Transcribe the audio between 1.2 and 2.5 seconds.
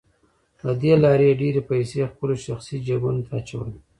يې ډېرې پيسې خپلو